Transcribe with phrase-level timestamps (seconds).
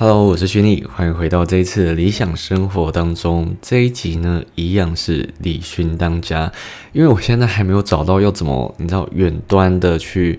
[0.00, 3.56] Hello，我是轩尼，欢迎回到这一次的理想生活当中。
[3.60, 6.52] 这一集呢，一样是李勋当家，
[6.92, 10.38] 因为我现在还没有找到要怎么，你知道远端的去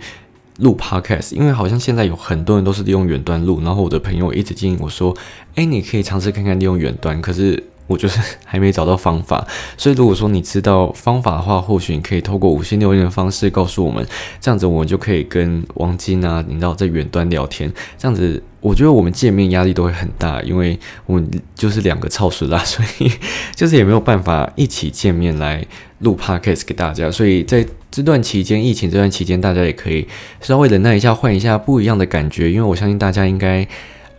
[0.59, 5.13] 录 Podcast，因为好像现在有很多人都是利用远端录，然后我的朋友一直建议我说，
[5.55, 7.61] 哎，你可以尝试看看利用远端，可是。
[7.89, 14.05] 我就是 还没找到方法，所以如果说你知道方法的话，或许你可以透过五星留言的方式告诉我们，
[14.39, 23.11] 这样子我们就可以跟王金啊，你知道在远端聊天，这样子我觉得我们见面压力都会很大，因为我们就是两个超时啦，所以
[23.55, 25.65] 就是也没有办法一起见面来
[25.99, 30.07] 录 podcast 给大家，所以在这段期间，疫情这段期间，大家也可以
[30.41, 33.67] 稍微忍耐一下，换一下不一样的感觉，因为我相信大家应该。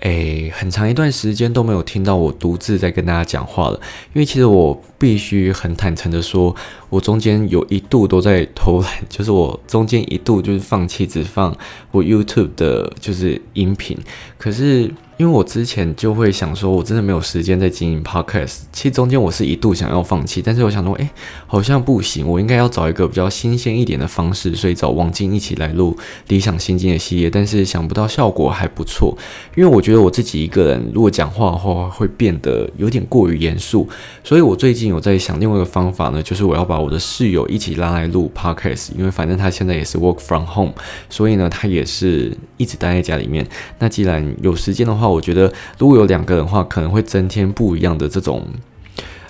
[0.00, 3.80] 诶，很长一段时间都没有听到我独自在跟大家讲话了，
[4.12, 6.54] 因为其实我必须很坦诚的说，
[6.88, 11.56] 我中间有一度都在偷懒， 就是我中间一度就是放弃只放
[11.90, 13.96] 我 YouTube 的，就是音频，
[14.38, 14.90] 可是。
[15.20, 18.60] 因为我之前就会想说，我真的没有时间在经营 podcast。
[18.72, 21.10] 其实中间我是一度想要放弃，但是我想说，哎，
[21.46, 25.94] 好像不行，我应该要找一个比较新鲜一点的方式，所以找王晶一起来录
[26.28, 27.28] 理想新境的系列。
[27.28, 29.14] 但是想不到效果还不错，
[29.54, 33.86] 因为我觉得我自己一个人如果讲话的话，会变得有点过于严肃。
[34.24, 40.72] 所以我最近有在想另外一个方法呢，就是我要把我的室友一起拉来录 podcast，因为反正他现在也是 work from home，
[41.10, 43.46] 所以呢，他也是一直待在家里面。
[43.80, 48.46] 那既然有时间的话，我觉得如果有两个人的话，可能会增添不一样的这种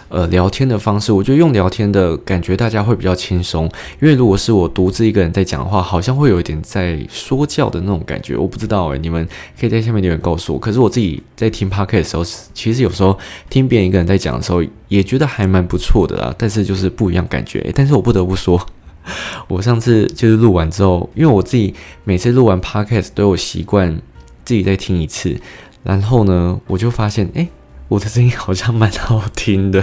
[0.08, 1.12] 呃聊天的方式。
[1.12, 3.64] 我觉得用聊天的感觉，大家会比较轻松。
[4.00, 8.36] 因为如果是我独自一个人在讲的话，好像会有一点在说教的那种感觉。
[8.36, 9.26] 我不知道诶，你们
[9.58, 10.58] 可以在下面留言告诉我。
[10.58, 13.16] 可是我自己在听 podcast 的时候，其实有时候
[13.48, 16.34] 听别人一个人在讲的时候，也觉得还蛮不错的啦。
[16.36, 17.70] 但是就是不一样感觉。
[17.74, 18.60] 但是我不得不说，
[19.46, 21.72] 我上次就是录完之后，因为我自己
[22.02, 24.00] 每次录完 podcast 都有习惯
[24.44, 25.36] 自己再听一次。
[25.82, 27.48] 然后呢，我就发现，哎，
[27.88, 29.82] 我的声音好像蛮好听的，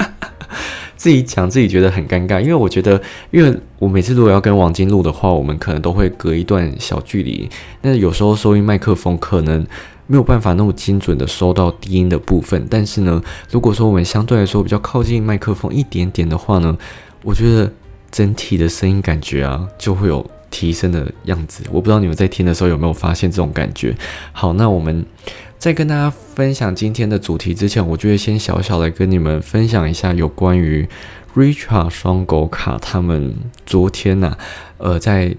[0.96, 7.48] 自己讲自己觉得很尴尬，因为我觉得，因为我每次如果要跟王晶录的话，我们可能都会隔一段小距离，
[7.82, 9.66] 那有时候收音麦克风可能
[10.06, 16.76] 没有办法那么精准的收到低音的部分，但是呢，如果说我们相对来说比较靠近麦克风一点点的话呢，
[17.22, 17.72] 我觉得
[18.10, 20.28] 整体的声音感觉啊，就会有。
[20.50, 23.94] 提升的样子，我不知道你们在听的时候有没有发现这种感觉。
[24.32, 25.04] 好，那我们
[25.58, 30.88] 在跟大家分享今天的主题之前，我就会先小小的跟你们分享一下有关于
[31.34, 33.34] Richard 双狗卡他们
[33.66, 34.36] 昨天呐，
[34.78, 35.34] 呃，在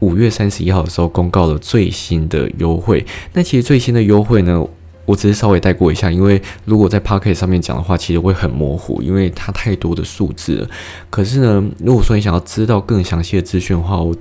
[0.00, 3.04] 五月三十一号的时候公告了最新的优惠。
[3.32, 4.66] 那其实最新的优惠呢？
[5.04, 10.68] 我只是稍微带过一下，因为如果在 p o c k e t 上面讲的话，其实会很模糊，因为它太多的数字了。
[11.10, 14.14] 可是呢，如果说你想要知道更详细的资讯的话，我。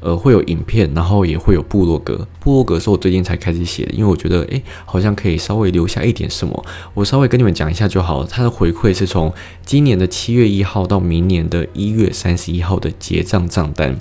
[0.00, 2.26] 呃，会有影片，然后也会有部落格。
[2.40, 6.64] 部落格是我最近才开始写的，因为我觉得，诶，好像可以稍微留下一点什么。
[6.94, 8.26] 我稍微跟你们讲一下就好了。
[8.30, 9.32] 它的回馈是从
[9.64, 13.98] 今年的七月一号到明年的一月三十一号的结账账单。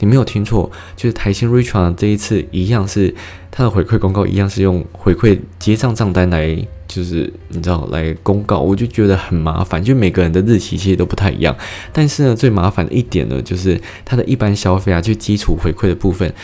[0.00, 3.14] 你没有听错，就是台新 Richard 这一次一样是
[3.50, 6.66] 它的回馈公告，一样是用回馈结账账单来。
[6.98, 11.56] 就是你知道来公告，我就觉得很麻烦，就每个人的日期其实都不太一样。
[11.92, 16.34] 但是呢，最麻烦的一点呢，就是它的一般消费啊，就基础回馈的部分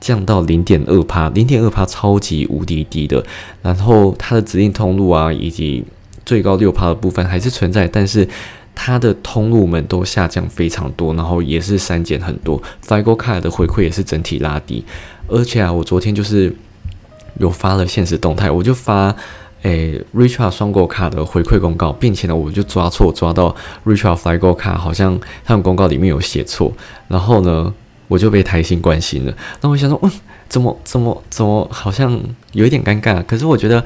[0.00, 3.22] 降到零点二趴，零点二趴超级无敌低的。
[3.60, 5.84] 然后它的指定通路啊，以及
[6.24, 8.26] 最高六趴的部分还是存在，但是
[8.74, 12.62] 它的通路们都下降非常多，然后也是删减很多。
[12.86, 14.82] FlyGo 卡的回馈也是整体拉低，
[15.26, 16.56] 而且啊，我昨天就是
[17.38, 19.14] 有发了现实动态，我就发。
[19.62, 23.54] 诶，Richard 双购卡的回馈公告，并且呢，我就抓错，抓到
[23.84, 26.72] Richard Flygo 卡好像他们公告里面有写错，
[27.08, 27.74] 然后呢，
[28.06, 29.34] 我就被台新关心了。
[29.60, 30.10] 那我想说，嗯，
[30.48, 32.20] 怎么怎么怎么好像
[32.52, 33.20] 有一点尴尬？
[33.24, 33.84] 可是我觉得，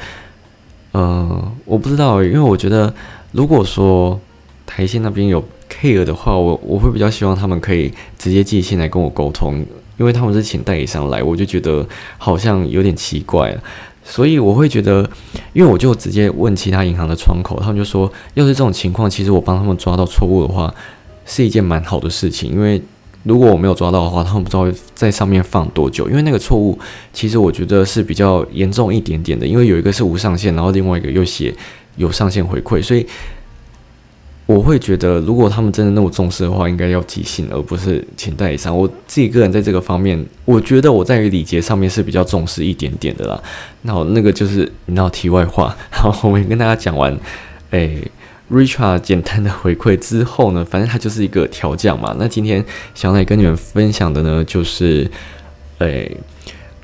[0.92, 2.92] 呃，我不知道，因为我觉得
[3.32, 4.20] 如果说
[4.66, 9.64] 台新那边有 care 的话，我我会比较希望他们可以直接寄信来跟我沟通，
[9.96, 11.86] 因为他们是请代理商来，我就觉得
[12.18, 13.56] 好像有点奇怪。
[14.04, 15.08] 所以我会觉得，
[15.52, 20.74] 因为我就直接问其他银行的窗口，他们就说，要是这种情况，其实我帮他们抓到错误的话，
[21.24, 22.50] 是一件蛮好的事情。
[22.50, 22.82] 因为
[23.22, 26.08] 如果我没有抓到的话，他们不知道在上面放多久。
[26.08, 26.78] 因为那个错误，
[27.12, 29.46] 其实我觉得是比较严重一点点的。
[29.46, 31.54] 因为有一个是无上限，然后另外一个又写
[31.96, 33.06] 有上限回馈，所以。
[34.52, 38.76] 我会觉得，如果他们真的那么重视的话，应该要即兴，而不是请代理商。
[38.76, 43.42] 我自己个人在这个方面，我觉得我在于礼节上面是比较重视一点点的啦。
[43.82, 45.74] 那我那个就是你知道题外话。
[45.90, 47.18] 好，我们跟大家讲完，
[47.70, 48.06] 诶，
[48.52, 52.14] Richard 简单的回馈之后呢，反正它就是一个调降嘛。
[52.18, 52.62] 那今天
[52.94, 55.10] 想来跟你们分享的呢，就是
[55.78, 56.16] 诶。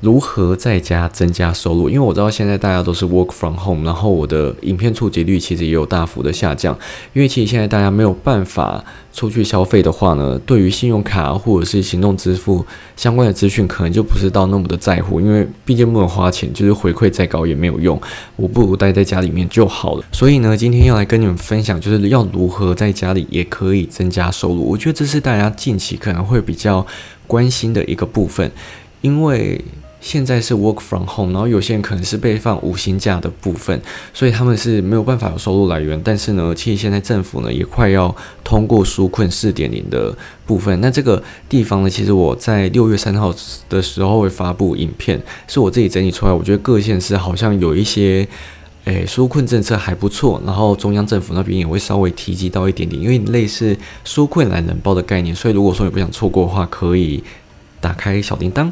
[0.01, 1.89] 如何在家增加收入？
[1.89, 6.73] 因为我知道现在大家都是 work from home，然后我的影片触及率其实也有大幅的下降。
[7.11, 8.81] 因为其实现在大家没有办法
[9.11, 12.65] 出去消费的话呢，对于信用卡或者是行动支付
[12.95, 15.19] 相关的资讯，可能就不是到那么的在乎。
[15.19, 18.01] 因为毕竟不能花钱，就是回馈再高也没有用，
[18.37, 20.05] 我不如待在家里面就好了。
[20.13, 24.63] 所以呢，今天要来跟你们分享，就是要如何在家里也可以增加收入。
[24.63, 26.87] 我觉得这是大家近期可能会比较
[27.27, 28.49] 关心的一个部分，
[29.01, 29.59] 因为。
[30.01, 33.79] 现在是 work from home，然后有些人可能是被放五星假的部分，
[34.13, 35.99] 所以他们是没有办法有收入来源。
[36.03, 40.15] 但是呢，其实现在政府呢也快要通过纾困四点零的
[40.45, 40.79] 部分。
[40.79, 43.33] 那这个地方呢，其实我在六月三号
[43.67, 46.31] 的时候会发布影片，是我自己整理出来。
[46.31, 48.25] 我觉得各县市好像有一些，
[48.85, 55.35] 诶，纾困政策还不错，然后中央政府那边也会稍微提及到一点点，因为类似纾困懒人包的概念。
[55.35, 57.21] 所以如果说你不想错过的话，可以
[57.81, 58.71] 打开小铃铛。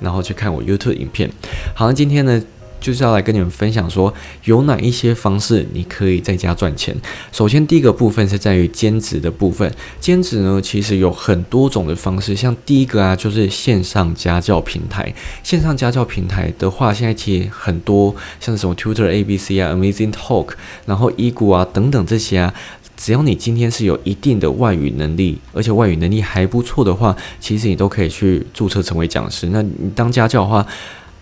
[0.00, 1.30] 然后去看我 YouTube 影片。
[1.74, 2.42] 好，那今天呢，
[2.80, 4.12] 就是要来跟你们分享说，
[4.44, 6.94] 有哪一些方式你可以在家赚钱。
[7.32, 9.72] 首先，第一个部分是在于兼职的部分。
[9.98, 12.36] 兼职呢，其实有很多种的方式。
[12.36, 15.12] 像第一个啊，就是线上家教平台。
[15.42, 20.50] 线上家教平台的话，现在其实很多，像什么 Tutor ABC 啊、Amazing Talk，
[20.84, 22.54] 然后 e 股啊等等这些啊。
[22.96, 29.48] 只要你今天是有一定的外语能力，而且外语能力还不错的话，其实你都可以去注册成为讲师。
[29.52, 30.66] 那你当家教的话，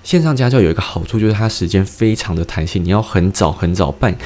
[0.04, 2.84] 线上家教有一个好处就是它时间非常的弹性。
[2.84, 4.16] 你要很早很早办，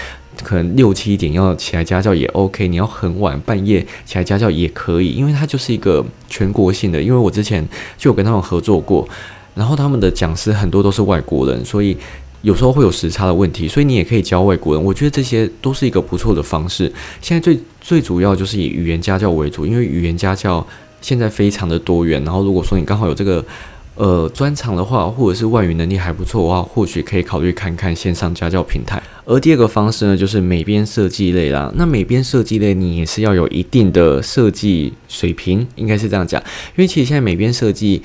[0.42, 2.68] 可能六七点要起来家教也 OK。
[2.68, 7.02] 你要很晚半夜起来家教也可以，因为它就是一个全国性的。
[7.02, 7.66] 因为我之前
[7.96, 9.08] 就有跟他们合作过，
[9.54, 11.96] 然后他们的讲师很多都是外国人，所以。
[12.42, 14.84] 有时候会有时差的问题，所以你也可以教外国人。
[14.84, 16.90] 我觉得这些都是一个不错的方式。
[17.20, 20.64] 现在最最主要就是以语言家教为主，因为语言家教
[21.00, 22.22] 现在非常的多元。
[22.24, 23.44] 然后如果说你刚好有这个
[23.96, 29.02] 呃专长的话，或者是外语能力还不错的话，或许可以考虑看看线上家教平台。
[29.24, 31.72] 而第二个方式呢，就是美编设计类啦。
[31.74, 36.40] 那美编设计类你也是要有一定的设计水平，应该是这样讲。
[36.76, 38.00] 因为其实现在美编设计。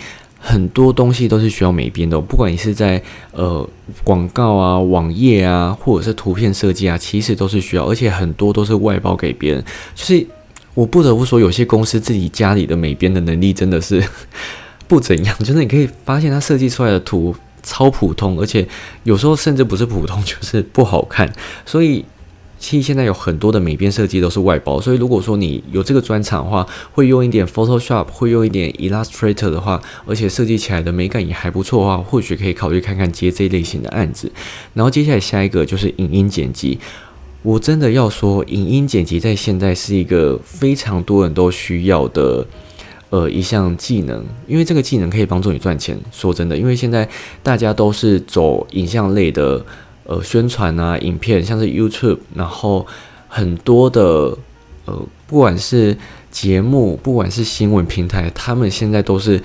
[0.46, 3.02] 很多东西都是需要美编的，不管你是在
[3.32, 3.66] 呃
[4.04, 9.64] 广告啊、网页啊，或者是图片设计啊，其实都是需要，而且很多都是外包给别人。
[9.96, 10.28] 就是
[10.74, 14.04] 我不得不说，有些公司自己家里的美编的能力真的是
[14.86, 18.68] 不怎样，就是你可以发现他设计出来的图超普通，而且
[19.04, 21.32] 有时候甚至不是普通，就是不好看，
[21.66, 22.04] 所以。
[22.64, 34.32] 其实现在有很多的美编设计都是外包，所以如果说你有这个专长的话，会用一点 Photoshop，会用一点 Illustrator 的话，而且设计起来的美感也还不错的话，或许可以考虑看看接这类型的案子。
[34.74, 36.80] 然后接下来下一个就是影音剪辑，
[37.42, 42.48] 我真的要说，影音剪辑在现在是一个非常多人都需要的
[43.10, 46.00] 呃一项技能，因为这个技能可以帮助你赚钱。
[46.14, 47.10] 说真的，因为现在
[47.44, 49.66] 大家都是走影像类的。
[50.06, 52.86] 呃，宣传啊，影片像是 YouTube，然后
[53.28, 54.38] 很多的
[54.86, 55.98] 呃，不管是
[56.30, 59.42] 节目，不管是新闻平台，他们现在都是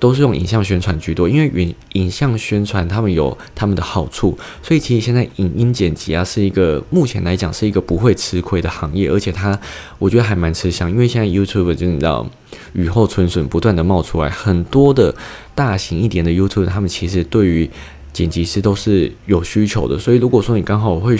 [0.00, 9.58] 都是用影像宣传居多，因为影影像宣传他们有他们的好处，所以其实现在影音剪辑啊，是一个目前来讲是一个不会吃亏的行业，而且它
[9.98, 12.28] 我觉得还蛮吃香，因为现在 YouTube 就你知道
[12.72, 15.14] 雨后春笋不断的冒出来，很多的
[15.54, 17.70] 大型一点的 YouTube，他们其实对于
[18.14, 21.14] 剪辑师都是有需求的，所以如果说你刚好会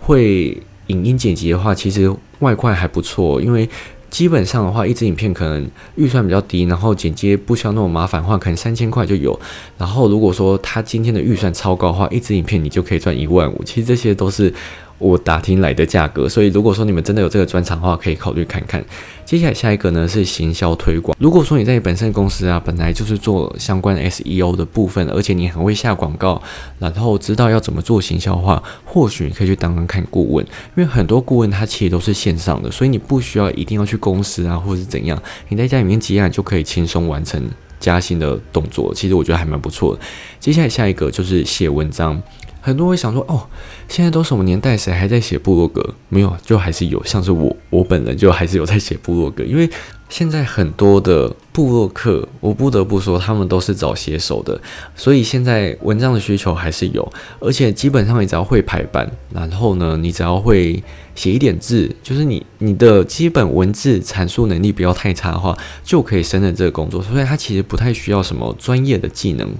[0.00, 0.56] 会
[0.86, 3.68] 影音剪辑的话，其实外快还不错，因为
[4.08, 9.38] 基本上的话，一支影片可能预算比较低，然后剪接不需要那么麻烦的话，可能三千块就有。
[9.76, 13.62] 然后如果说他今天的预算超高的话，一支影片你就可以赚一万五。
[13.64, 14.54] 其实这些都是。
[14.98, 18.84] 我打听来的价格，所以如果说你们真的有这个专长的话，可以考虑看看。
[19.24, 21.16] 接下来下一个呢是行销推广。
[21.18, 26.40] 如果说你在本身公司啊，本来就是做相关 SEO 的部分，而且你很会下广告，
[26.78, 30.44] 然后知道要怎么做行销的话，或许你可以去当当看顾问。
[30.76, 37.42] 因为很多顾问他其实都是线上的，所以你不需要一定要去公司啊，或者是怎样，你在家里面接案就可以轻松完成
[37.80, 38.94] 加薪的动作。
[38.94, 40.00] 其实我觉得还蛮不错的。
[40.38, 42.22] 接下来下一个就是写文章。
[42.64, 43.46] 很多人会想说，哦，
[43.90, 45.86] 现在都什么年代，谁还在写部落格？
[46.08, 49.44] 没有，就还是有，像是我，我本人就还是有在写部落格。
[49.44, 49.68] 因为
[50.08, 54.58] 现在很多的部落客，我不得不说，他们都是找写手的，
[54.96, 57.06] 所以现在文章的需求还是有。
[57.38, 60.82] 而且基本上你只要会排版，然后呢，你只要会
[61.14, 65.54] 写一点字，就是你你的基本文字阐述能力不要太差的话，
[65.84, 67.02] 就可以胜任这个工作。
[67.02, 69.52] 所以它其实不太需要什么专业的技能。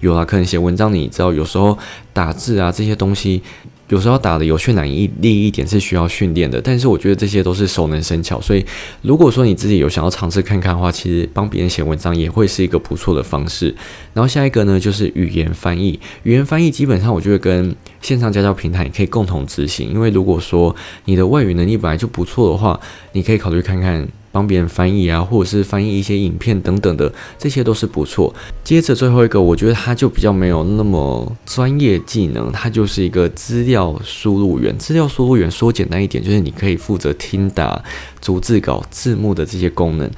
[0.00, 1.78] 有啊，可能写文章，你知道有时候
[2.12, 3.42] 打字啊这些东西，
[3.88, 8.40] 有时候打的有渲染力一点是需要训练的，但是我觉得这些都是熟能生巧。
[8.40, 8.64] 所以
[9.02, 13.74] 如果说你自己有想要尝试看看的话，其实帮别人写文章也会是一个不错的方式。
[14.14, 15.98] 然后下一个呢，就是语言翻译。
[16.22, 22.80] 语言翻译基本上我觉得跟线上家教平台也可以共同执行，因为如果说你的外语能力本来就不错的话，
[23.12, 24.08] 你可以考虑看看。
[24.32, 28.32] 帮别人翻译啊，或者是翻译一些影片等等的，这些都是不错。
[28.62, 34.76] 接着最后一个，我觉得它就比较没有那么专业技能，它就是一个资料输入员。
[34.78, 37.82] 资料输入员说简单一点，就是你可以负责听打、
[38.20, 40.10] 逐字稿、字幕的这些功能。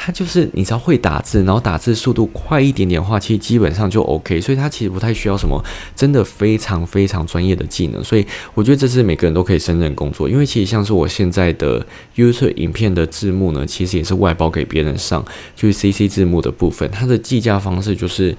[0.00, 4.40] 它就是你只要会打字，然后打字速度快一点点的话，其实基本上就 OK。
[4.40, 5.60] 所以它其实不太需要什么
[5.96, 8.02] 真的非常非常专业的技能。
[8.04, 8.24] 所以
[8.54, 10.28] 我觉得这是每个人都可以胜任工作。
[10.28, 15.22] 因为其实像是我现在的 YouTube 影片的字幕呢，其实也是外包给别人上，
[15.56, 16.88] 就是 CC 字幕的部分。
[16.92, 18.34] 它的计价方式就是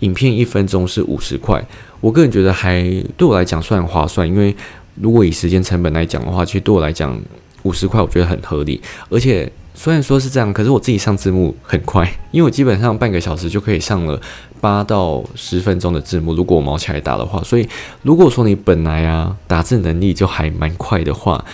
[0.00, 1.62] 影片一分钟是五十块。
[2.00, 2.82] 我个人觉得还
[3.18, 4.56] 对我来讲算划算，因为
[4.94, 7.20] 如果以时间成本来讲的话，其实对我来讲
[7.64, 8.80] 五十块我觉得很合理，
[9.10, 9.52] 而且。
[9.76, 14.18] 虽然说是这样，可是我自己上字幕很快，因为我基本上半个小时就可以上了
[14.60, 16.32] 八到十分钟的字幕。
[16.32, 17.68] 如果我毛起来打的话，所以
[18.02, 21.44] 如果说你本来啊打字能力就还蛮快的话，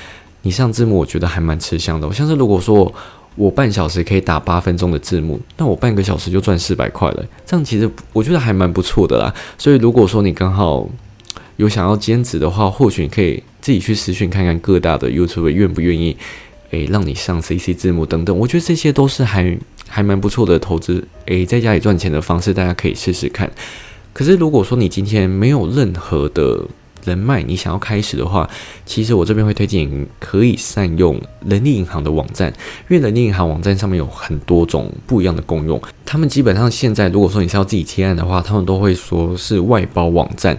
[0.42, 2.12] 你上字幕我觉得还蛮吃香的。
[2.12, 2.92] 像是如果说
[3.36, 9.34] 我半小时可以打八分钟的字幕，那我半个小时就赚四百块了，这样其实我觉得还蛮不错的啦。
[9.56, 10.86] 所以如果说你刚好
[11.56, 16.16] 有想要兼职的话，或许你可以自己去私讯看看各大的 YouTube 愿不愿意。
[16.70, 19.58] 诶，让你上 CC 字幕等等，我觉得这些都是还
[19.88, 21.04] 还蛮不错的投资。
[21.26, 23.50] 诶，在家里赚钱的方式，大家可以试试看。
[24.12, 26.64] 可是如果说你今天没有任何的
[27.04, 28.48] 人脉，你想要开始的话，
[28.86, 32.52] 其实我这边会推荐可以善用人力银行的网站，
[32.88, 35.80] 因为人力银行网站上面有很多种不一样的功用。
[36.06, 40.56] 他们基本上现在如果说你是要自己接案的话，他们都会说是外包网站。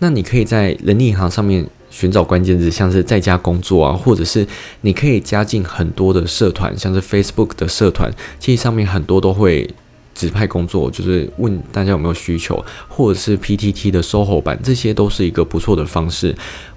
[0.00, 1.66] 那你可以在人力银行上面。
[1.94, 4.44] 寻找关键字，像是在家工作啊，或者是
[4.80, 9.72] 你可以加进很多的社团，像是 Facebook 的社团，其实上面很多都会
[10.12, 16.34] 指派工作，就是问大家有没有需求，或者是 PTT 的 SOHO 版，这些都是一个不错的方式。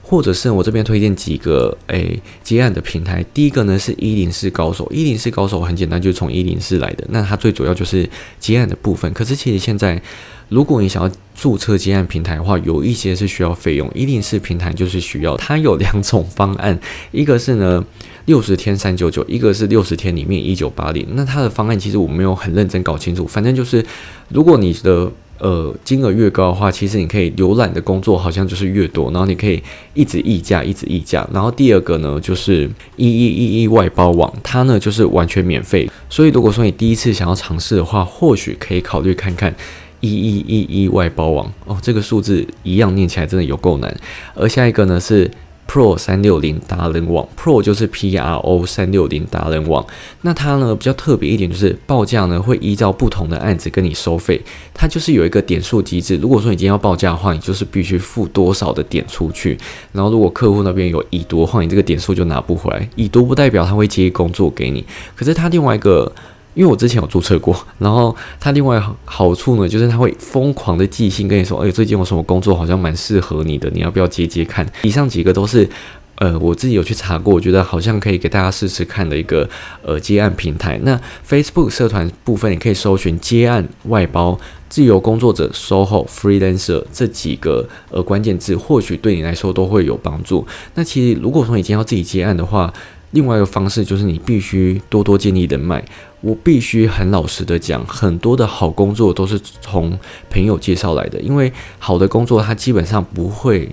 [0.09, 8.09] 或者是我这边推荐几个诶接案的平台，第一个呢是一零四高手，一零四高手很简单，就是从一零四来的，那它最主要就是
[8.39, 9.11] 接案的部分。
[9.11, 10.01] 可是其实现在，
[10.47, 16.79] 如果你想要注册接案平台的话，有一些是需要费用，一零四平台就是需要，它有两种方案，
[17.11, 17.83] 一个是呢
[18.27, 21.05] 六十天三九九，一个是六十天里面一九八零。
[21.15, 23.85] 那它的方案其实我没有很认真搞清楚，反正就是
[24.29, 25.11] 如果你的。
[25.39, 29.61] 呃，金额越高的话，其实你可以浏览的工作好像就是越多，然后你可以
[29.93, 31.27] 一直议价，一直议价。
[31.33, 35.89] 然后第二个呢，就是一一一一外包网，它呢就是完全免费。
[36.09, 39.55] 所以如果说你第一次想要尝试的话，或许可以考虑看看
[40.01, 43.95] 一一一一外包网哦，这个数字一样念起来真的有够难。
[44.33, 45.29] 而下一个呢是。
[45.67, 49.85] Pro 三六零达人网，Pro 就是 P R O 三六零达人网。
[50.21, 54.41] 那它呢比较特别一点，就是报价呢会依照不同的案子跟你收费。
[54.73, 56.15] 它就是有一个点数机制。
[56.15, 59.57] 如果说你今天要报价的话，你就是必须付多少的点出去。
[59.91, 62.89] 然后如果客户那边有已读的话，你这个点数就拿不回来。
[62.95, 64.85] 已读不代表他会接工作给你。
[65.15, 66.11] 可是它另外一个。
[66.57, 74.67] 因为我之前有注册过， 然后它另外好处呢，就是它会疯狂的寄信跟你说，哎，最近有什么工作好像蛮适合你的，你要不要接接看？
[74.81, 75.69] 以上几个都是，
[76.15, 79.47] 呃，我自己有去查过，我觉得好像可以给大家试试看的一个
[79.83, 80.79] 呃接案平台。
[80.81, 80.99] 那
[81.29, 90.43] Facebook 社团部分，你可以搜寻接案外包、自由工作者、SOHO、Freelancer 这几个呃关键字，或许对你来说都会有帮助。
[90.73, 92.73] 那其实如果说你今天要自己接案的话，
[93.17, 95.83] 另外一个方式就是你必须多多建立人脉。
[96.21, 99.97] 我必须很老实的讲，很多的好工作都是从
[100.29, 101.19] 朋友介绍来的。
[101.21, 103.67] 因为好的工作，它基本上不会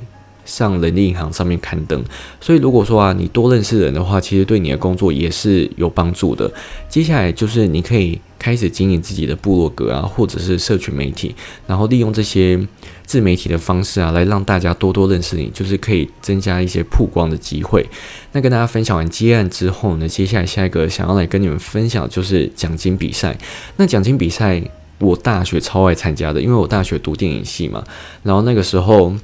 [0.47, 2.03] 上人力银行上面刊登。
[2.41, 6.51] 所以如果说啊，你多认识人的话，其实对你的工作也是有帮助的。
[6.89, 11.35] 接下来就是你可以开始经营自己的部落格啊，或者是社群媒体，
[11.67, 12.61] 然后利用这些。
[13.07, 17.87] 自媒体的方式啊，来让大家多多认识你，就是可以增加一些曝光的机会。
[18.33, 23.37] 那跟大家分享完接案之后呢，接下来下一个想要来跟你们分享就是奖金比赛。
[23.77, 24.63] 那奖金比赛，
[24.99, 27.85] 我大学超爱参加的，因为我大学读电影系嘛。
[28.23, 29.15] 然后那个时候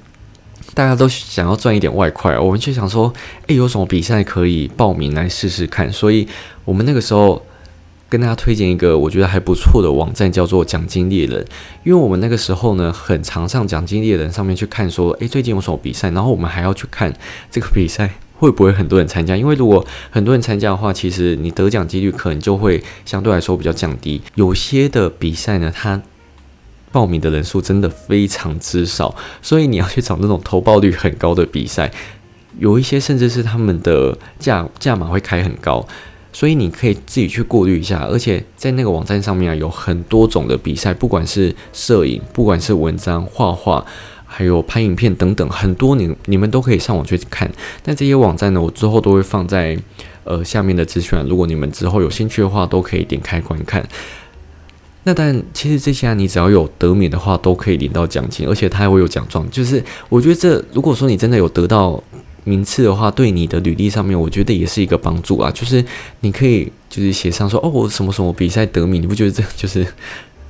[0.74, 3.10] 大家都想要赚一点外快，我们就想说，
[3.46, 5.90] 诶，有什么比赛可以报名来试试看？
[5.90, 6.28] 所以
[6.66, 7.42] 我们那个时候。
[8.10, 11.46] 跟大家推荐一个我觉得还不错的网站，叫做奖金猎人。
[11.84, 16.10] 因为我们那个时候呢，很常上奖金猎人上面去看，说，诶，最近有什么比赛？
[16.10, 17.14] 然后我们还要去看
[17.50, 19.36] 这个比赛会不会很多人参加。
[19.36, 24.20] 因为如果很多人参加的话，其实你得奖几率可能就会相对来说比较降低。
[24.34, 26.02] 有些的比赛呢，它
[26.90, 31.92] 报名的人数真的非常之少，所以你要去找那种投报率很高的比赛，
[32.58, 35.86] 有一些甚至是他们的价价码会开很高，
[36.32, 38.04] 所以你可以自己去过滤一下。
[38.04, 43.84] 而且在那个网站上面啊，有很多种的比赛，不管是摄影，不管是文章、画画，
[44.24, 47.50] 还有拍影片等等，很多你你们都可以上网去看。
[47.84, 49.76] 那这些网站呢，我之后都会放在
[50.24, 53.86] 呃下面的资讯，如果你们之后有兴趣的话，都可以点开观看。
[55.02, 59.50] 那但其实这些啊，你只要有得名的话，都可以领到奖金，而且它还会有奖状。
[59.50, 62.00] 就是我觉得这，如果说你真的有得到
[62.44, 65.50] 名次的话，对你的履历上面，我觉得也是一个帮助啊。
[65.50, 65.84] 就是
[66.20, 69.86] 你可以就是写上说，哦，我什么什么比赛得名，你不觉得这就是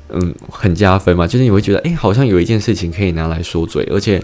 [0.08, 1.26] 嗯很加分吗？
[1.26, 4.22] 就是你会觉得，哎，好像有一件事情可以拿来说嘴，而且。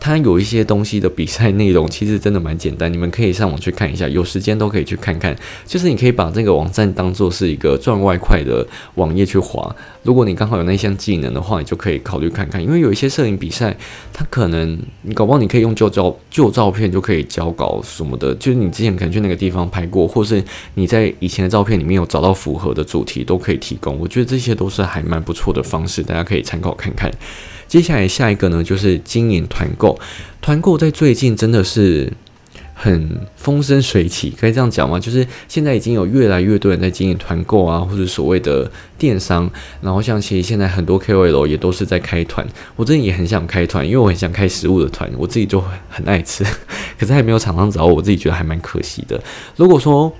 [0.00, 5.36] 它有一些东西的比赛内容，其实真的蛮简单，你们可以上网去看一下，有时间都可以去看看。
[5.66, 9.76] 就是你可以把这个网站当做是一个赚外快的网页去划。
[10.02, 12.62] 如果你刚好有那项技能的话，你就可以考虑看看。
[12.62, 13.76] 因为有一些摄影比赛，
[14.10, 20.42] 它可能你搞不好你可以用旧照旧照片就可以交稿什么的，就是你之前可能去那个地方拍过，或是
[20.74, 23.98] 你在以前的照片里面有找到符合的主题，都可以提供。
[23.98, 27.10] 我觉得这些都是还蛮不错的方式，大家可以参考看看。
[27.70, 29.96] 接下来下一个呢，就是经营团购。
[30.40, 32.12] 团购在最近真的是
[32.74, 34.98] 很风生水起，可以这样讲吗？
[34.98, 39.48] 就是现在已经有越来越多人在经营团购啊，或者所谓的电商。
[39.80, 46.42] 然后像其实现在很多 KOL 也都是在开团，我真的也很想开团，因为我很想开食物的团，我自己就很爱吃，
[46.98, 49.22] 可是还没有厂商找我，我自己觉得还蛮可惜的。
[49.54, 50.12] 如果说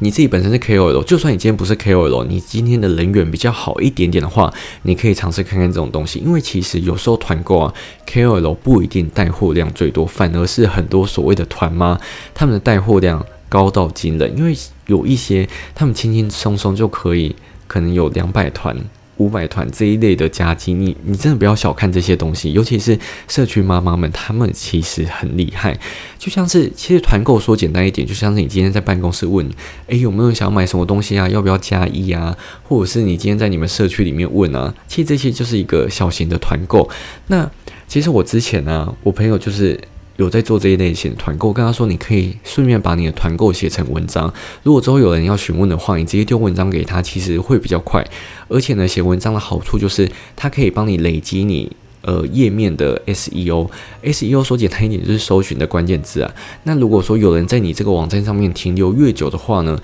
[0.00, 4.52] 你自己本身是 KOL，就算你今天不是 KOL，你今天的人缘比较好一点点的话，
[4.82, 6.20] 你可以尝试看看这种东西。
[6.20, 7.74] 因为其实有时候团购啊
[8.06, 11.98] ，KOL 不一定带货量最多，反而是很多所谓的团妈，
[12.32, 14.36] 他们的带货量高到惊人。
[14.38, 17.34] 因为有一些他们轻轻松松就可以，
[17.66, 18.76] 可能有两百团。
[19.18, 22.98] 五百团这一类的加金，你你真的不要小看这些东西，尤其是
[23.28, 25.78] 社区妈妈们，她们其实很厉害。
[26.18, 29.48] 就像是其实团购说简单一点，就像是你今天在办公室问，
[29.88, 31.28] 诶，有没有想买什么东西啊？
[31.28, 32.36] 要不要加一啊？
[32.62, 36.88] 或者是你今天在你们社区里面问啊，其实这些就是一个小型的团购。
[37.26, 37.50] 那
[37.86, 39.78] 其实我之前呢，我朋友就是。
[40.18, 44.32] 有在做这一类型的团购，跟他说你可以顺便把你的团购写成文章。
[44.64, 48.04] 如果之后有人要询问的话，你直接丢文章给他，其实会比较快。
[48.48, 51.70] 而且呢，写文章的好处就是它可以帮你累积你
[52.02, 53.70] 呃页面的 SEO。
[54.02, 56.34] SEO 说简单一点就是搜寻的关键字啊。
[56.64, 59.80] 那如果说有人在你这个网站上面停留越久的话呢，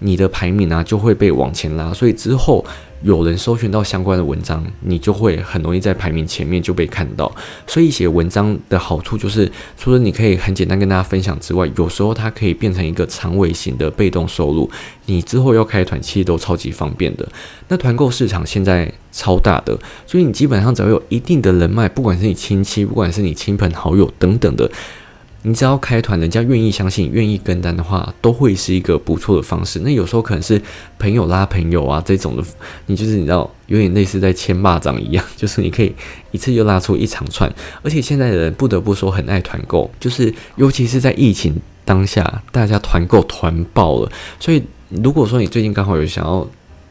[0.00, 1.92] 你的排名啊就会被往前拉。
[1.92, 2.64] 所以之后。
[3.02, 7.32] 有人搜寻到相关的文章，你就会很容易在排名前面就被看到。
[7.64, 14.68] 所以写文章的好处就是，除了你可以很简单跟大家分享之外，有时候它可以变成一个长尾型的被动收入。
[15.06, 17.24] 你之后要开团，其实都超级方便的。
[17.68, 24.68] 那团购市场现在超大的，所以你基本上只要有一定的人脉，不管是你亲戚，不管是你亲朋好友等等的。
[25.48, 29.80] 你只要开团，人家愿意相信、愿意跟单的话，都会是一个不错的方式。
[29.80, 30.60] 那有时候可能是
[30.98, 32.44] 朋友拉朋友啊，这种的，
[32.84, 35.94] 你就是你知道，有点类似在牵蚂蚱一样，就是你可以
[36.32, 37.50] 一次就拉出一长串。
[37.82, 44.12] 而且现在的人不得不说很爱团购，就是尤其是在疫情当下，大家团购团爆了。
[44.38, 46.46] 所以如果说你最近刚好有想要，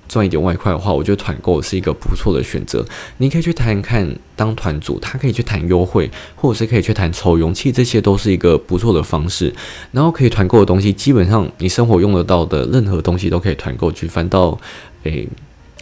[0.07, 2.85] 赚一点外快的话，我觉得团购是一个不错的选择。
[3.17, 9.53] 你可以去谈看当团主，他可以去谈优惠，或者是可以去谈抽容器，这些都是一个不错的方式。
[9.91, 14.57] 然后可以团购的东西，基本上你生活用得到的任何东西都可以团购去翻到，
[15.03, 15.27] 诶，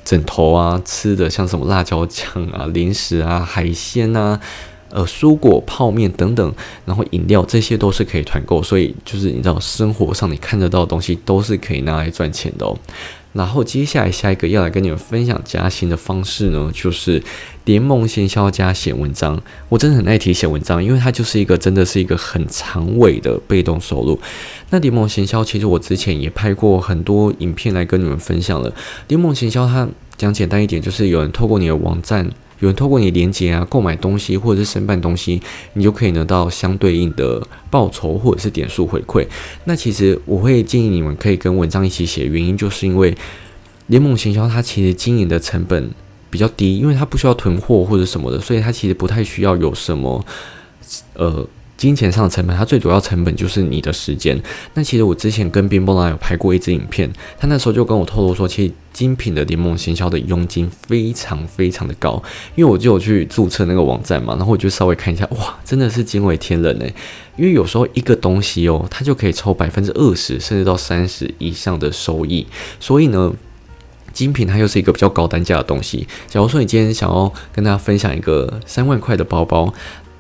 [0.04, 4.40] 枕头啊，吃的像什么辣椒酱啊、零食啊、海鲜啊、
[4.90, 6.54] 呃，蔬果、泡面等等，
[6.86, 8.62] 然后饮料这些都是可以团购。
[8.62, 12.78] 所以就是你知道，生活上你看得到的东西都是可以拿来赚钱的哦。
[13.36, 17.22] 然后接下来下一个要来跟你们分享加薪的方式呢，就是
[17.66, 19.40] 联盟行销加写文章。
[19.70, 24.18] 我真的很爱提写文章，因为它就是一个真的是一个很长尾的被动收入。
[24.70, 28.74] 那联盟行销其实我之前也拍过很多影片来跟你们分享了。
[29.10, 32.32] 联盟行销它讲简单一点，就是有人透过你的网站。
[32.60, 35.42] 有人透过你连接啊购买东西或者是申办东西，
[35.74, 39.28] 你就可以得到相对应的报酬或者是点数回馈。
[39.66, 43.16] 那其实我会建议你们可以跟文章一起写，原因就是因为
[43.88, 45.90] 联盟行销它其实经营的成本
[46.30, 50.26] 比较低，因为它不需要囤货或者什么的，所以它其实不太需要有什么
[51.14, 51.48] 呃。
[51.78, 54.42] 金钱上的成本，它最主要成本就是你的时间。
[54.74, 62.22] 那其实我之前跟冰波拉有拍过一支影片，他那时候就跟我透露说，其实精品的联盟行销的佣金非常非常的高。
[62.56, 66.94] 因为我就有去注册那个网站嘛，然后我就稍微看一下，哇，真的是惊为天人诶。
[67.36, 72.48] 因为有时候一个东西哦，它就可以抽百分之二十甚至到三十以上的收益，
[72.80, 73.34] 所以呢。
[74.14, 76.08] 精品它又是一个比较高单价的东西。
[76.30, 79.74] 假如说你今天想要跟大家分享一个三万块的包包，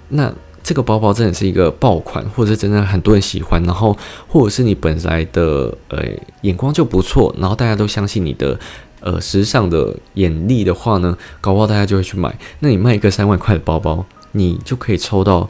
[0.09, 0.29] 那
[0.65, 3.95] 这个包包真的是一个爆款，或者是真的很多人喜欢，然后
[4.27, 6.03] 或者是你本来的呃
[6.41, 8.59] 眼光就不错，然后大家都相信你的
[9.01, 12.35] 呃时尚的眼力的话呢，搞不好大家就会去买。
[12.61, 15.47] 那你卖一个三万块的包包，你就可以抽到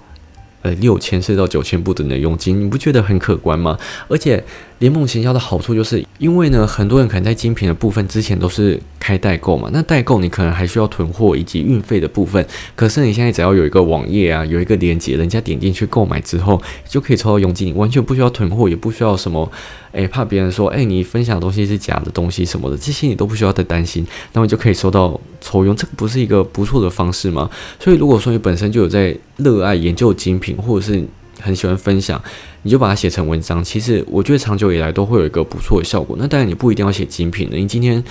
[0.64, 3.80] 呃六千甚至到九千不等的佣金，你不觉得很可观吗？
[4.10, 4.44] 而且。
[4.80, 12.46] 联盟行销的好处就是，因为呢，很多人可能在精品的部分之前都是开代购嘛，那代购你可能还需要囤货以及运费的部分。
[12.76, 19.50] 可是你现在只要有一个网页啊，有一个链接，人家点进去购买之后，就可以抽到佣金，完全不需要囤货，也不需要什么，
[19.94, 27.50] 诶，怕别人说，诶，你分享的东西是假的东西什么的，这些你都不需要再担心，那么就可以收到抽佣，这个不是一个不错的方式吗？
[27.80, 31.02] 所以如果说你本身就有在热爱研究精品，或者是
[31.40, 32.22] 很喜欢分享。
[32.66, 36.18] 你就把它写成文章，其实我觉得长久以来都会有一个不错的效果。
[36.20, 38.04] 那当然你不一定要写精品的，你今天。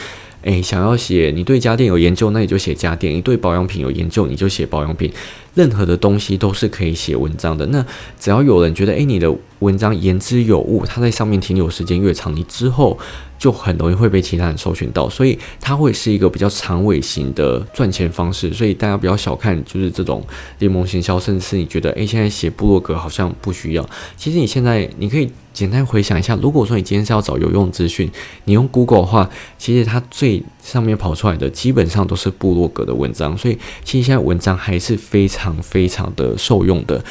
[0.42, 5.10] 诶，想要写你对家电有研究，那你就写家电；你对保养品有研究，你就写保养品。
[5.54, 7.64] 任何的东西都是可以写文章的。
[7.68, 7.82] 那
[8.20, 12.98] 只要有人觉得，诶，你的文章言之有物，他在上面停留时间越长，你之后
[13.38, 18.52] 就很容易会被其他人搜寻到，所以它会是一个比较长尾型的赚钱方式。
[18.52, 20.22] 所以大家不要小看，就是这种
[20.58, 23.88] 联盟行销，甚至是你觉得，诶，现在写部落格好像不需要。
[24.16, 25.30] 其实你现在你可以。
[25.54, 28.10] 简单回想一下，如果说你今天是要找有用资讯，
[28.46, 37.04] 你用 Google 的话，其实它最上面跑出来的基本上都是部落格的文章，所以其实现在文章还是非常非常的受用的。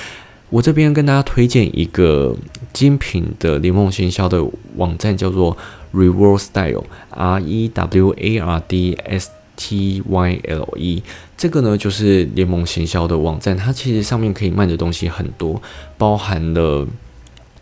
[0.49, 2.35] 我这边跟大家推荐一个
[2.73, 5.57] 精品的联盟行销的网站，叫做
[5.93, 11.01] Reward Style，R E W A R D S T Y L E，
[11.37, 15.61] 这个呢就是联盟行销的网站，它其实上面可以卖的东西很多，
[15.97, 16.85] 包含了。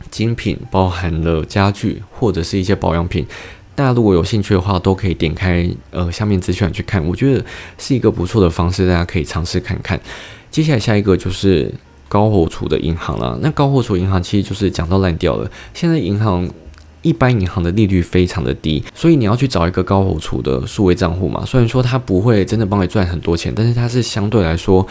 [0.10, 3.26] 精品包含了家具或者是一些保养品，
[3.76, 7.46] 大家如果有兴趣的话，都可以点开呃下面资讯去看，我觉得
[7.78, 10.00] 是一个不错的方式，大家可以尝试看看。
[10.50, 11.74] 接下来下一个就是
[12.10, 15.50] 高活储的银行了，那高活储银行其实就是讲到烂掉了。
[15.74, 16.50] 现在银行
[17.02, 24.86] 一般银行的利率非常的低，所以你要去找一个高活储的数位账户嘛，虽然说它不会真的帮你赚很多钱，但是它是相对来说。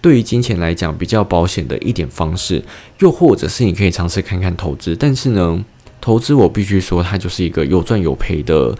[0.00, 2.62] 对于金钱来讲，比较保险的一点方式，
[3.00, 4.96] 又或者是你可以尝试看看投资。
[4.96, 5.64] 但是呢，
[6.00, 8.74] 投资我必须说，它就是一个有赚有赔的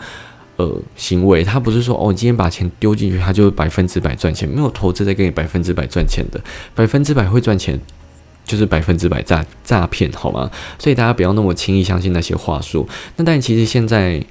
[0.57, 1.45] 呃行为。
[1.45, 4.49] 它不是说哦，你今天把钱丢进去，它就百分之百赚钱。
[4.49, 6.41] 没有投资在给你百分之百赚钱的，
[6.75, 7.79] 百分之百会赚钱
[8.45, 10.51] 就是百分之百诈诈骗，好吗？
[10.79, 12.89] 所以大家不要那么轻易相信那些话术。
[13.17, 14.25] 那但其实现在。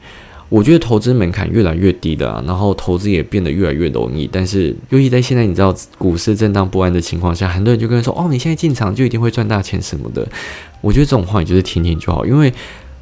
[0.49, 4.27] 我觉得投资门槛越来越低的啊，然后投资也变得越来越容易。
[4.31, 10.27] 但是，尤其在现在你知道股市震荡不安的情况下，很多人就跟人说：“哦，你现在进场就一定会赚大钱什么的。
[10.81, 12.25] ”我觉得这种话你就是听听就好。
[12.25, 12.51] 因为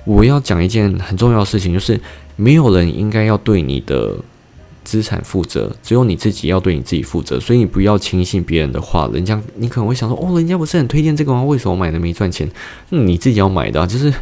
[0.04, 1.98] 我要讲一件很重要的事情，就是
[2.36, 4.18] 没有人应该要对你的
[4.84, 7.40] 资产负责，只有你自己要对你自己负责。
[7.40, 9.10] 所以你不要轻信别人的话。
[9.14, 11.42] 人家你可能会想说：“哦，人家不是很推荐这个吗？
[11.44, 12.52] 为什么买的没赚钱？”
[12.92, 14.14] 你自己要买的，就是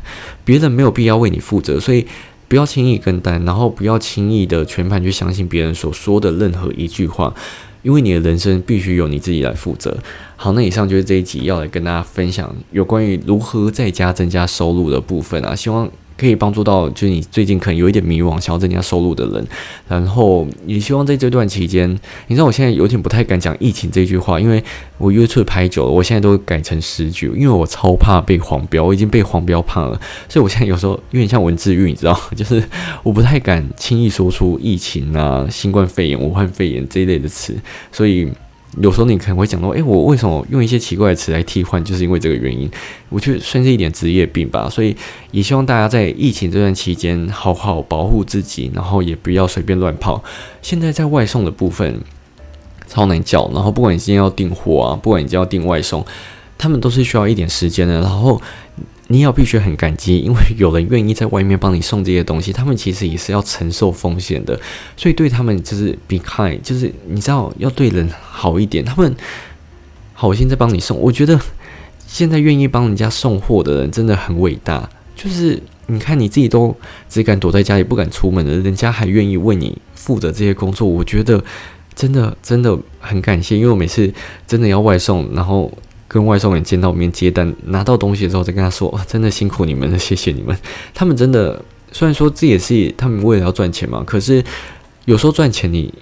[0.43, 1.79] 别人没有必要为你负责。
[1.79, 2.05] 所以。
[2.47, 7.34] 不要轻易跟单，然后不要轻易的全盘去相信别人所说的任何一句话，
[7.81, 9.97] 因为你的人生必须由你自己来负责。
[10.36, 15.89] 好，那以上就是这一集要来跟大家分享有关于如何在家增加收入的部分啊，希望。
[16.17, 19.45] 可以帮助到，就是你最近可能有一点迷惘，想要增加收入的人，
[19.88, 21.89] 然后也希望在这段期间，
[22.28, 24.63] 你知道我现在有点不太敢讲疫情这句话，因为
[24.97, 29.99] 我约出拍久了，我现在都改成十句，因为我超怕被黄标，我已经被黄标怕了，
[30.30, 32.63] 所以我现在有时候有点像文字狱，你知道，就是
[33.04, 37.56] 我不太敢轻易说出疫情啊、新冠肺炎、武汉肺炎这一类的词，
[37.91, 38.32] 所以。
[38.81, 41.83] 有时候你可能会讲到，诶，我为什么用一些奇怪的词来替换？
[41.83, 42.69] 就是因为这个原因，
[43.09, 44.69] 我觉得算是一点职业病吧。
[44.69, 44.95] 所以
[45.31, 50.23] 也希望大家在疫情这段期间好好保护自己，然后也不要随便乱跑。
[50.61, 51.99] 现在在外送的部分
[52.88, 56.05] 超难叫，然后不管你今天要订货啊，不管你今天要订外送，
[56.57, 58.01] 他们都是需要一点时间的。
[58.01, 58.41] 然后。
[59.15, 64.60] 你要必须很感激，因为有人愿意在外面帮你送这些东西，他们其实也是要承受风险的，
[64.97, 68.84] 所以对他们就是 be kind，就是你知道要对人好一点。
[68.84, 69.15] 他们
[70.12, 71.39] 好心在帮你送，我觉得
[72.06, 74.89] 现在愿意帮人家送货的人真的很伟大。
[75.15, 76.75] 就是你看你自己都
[77.08, 81.41] 只敢躲在家里不敢出门的，人家还愿意为你负责这些工作，我觉得
[81.95, 83.56] 真的真的很感谢。
[83.56, 84.13] 因为我每次
[84.45, 85.71] 真的要外送，然后。
[86.15, 90.58] 跟外送员见到面接单，拿到东西的时候再跟他说：“真的辛苦你们了，谢谢你们。”
[90.95, 94.41] 他们真的虽然说这也是他们为了要赚钱嘛，可是
[95.04, 95.93] 有时候赚钱你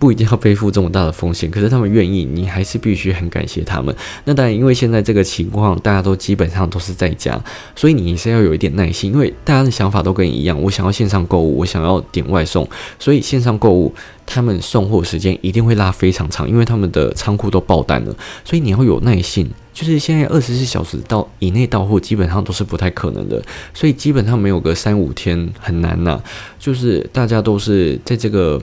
[0.00, 3.94] 不一定要背负这么大的风险，可是他们愿意，你还是必须很感谢他们。
[4.24, 7.38] 那当然，因为现在这个情况，大家都基本上都是在家，
[7.76, 12.66] 所以你是要有一点耐心，因为大家的想法都跟你一样，我想要线上购物，我想要点外送，
[12.98, 19.48] 所以线上购物他们送货时间一定会拉非常长，因为他们的仓库都爆单了，所以你要有耐性。
[19.72, 26.20] 就是现在二十四小时到以内到货，基本上都是不太可能的，所以基本上没有个三五天很难呐。
[26.58, 28.60] 就是大家都是在这个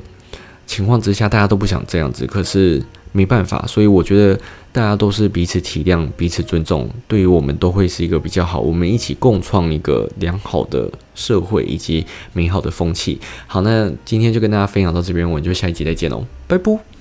[0.68, 4.40] 情况之下，大家都不想这样子，可是没办法，所以我觉得
[4.72, 13.20] 大家都是彼此体谅、彼此尊重，对于我们都会是一个比较好，我们一起共创一个良好的社会以及美好的风气。
[13.48, 16.97] 好，那今天就跟大家分享到这边，我们就下一集再见喽，拜拜。